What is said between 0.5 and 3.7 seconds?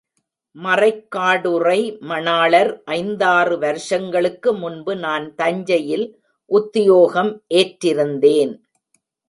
மறைக்காடுறை மணாளர் ஐந்தாறு